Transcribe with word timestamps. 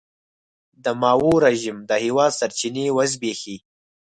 د 0.83 0.85
ماوو 1.01 1.31
رژیم 1.45 1.77
د 1.89 1.91
هېواد 2.03 2.31
سرچینې 2.39 2.85
وزبېښي. 2.97 3.57